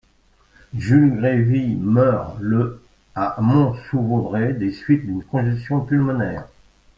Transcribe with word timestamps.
Jules 0.75 1.15
Grévy 1.17 1.75
meurt 1.75 2.35
le 2.39 2.81
à 3.13 3.37
Mont-sous-Vaudrey 3.39 4.53
des 4.53 4.71
suites 4.73 5.05
d'une 5.05 5.23
congestion 5.23 5.81
pulmonaire. 5.81 6.45